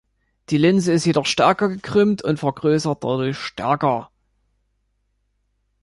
[0.49, 4.09] Die Linse ist jedoch stärker gekrümmt und vergrößert dadurch stärker.